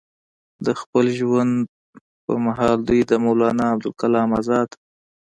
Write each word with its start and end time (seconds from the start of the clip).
د 0.65 0.67
خپل 0.81 1.05
ژوند 1.19 1.53
پۀ 2.25 2.33
محال 2.45 2.77
دوي 2.87 3.01
د 3.09 3.11
مولانا 3.23 3.65
ابوالکلام 3.73 4.29
ازاد 4.39 4.69